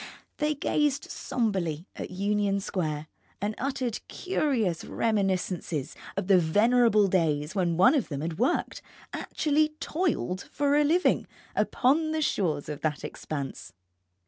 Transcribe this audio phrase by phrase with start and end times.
[0.37, 3.05] They gazed sombrely at Union Square,
[3.39, 8.81] and uttered curious reminiscences of the venerable days when one of them had worked,
[9.13, 13.73] actually toiled for a living, upon the shores of that expanse.